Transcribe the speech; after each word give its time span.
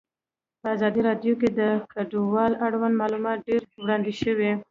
په 0.61 0.67
ازادي 0.75 1.01
راډیو 1.09 1.33
کې 1.41 1.49
د 1.59 1.61
کډوال 1.93 2.53
اړوند 2.65 2.95
معلومات 3.01 3.37
ډېر 3.47 3.61
وړاندې 3.83 4.13
شوي. 4.21 4.51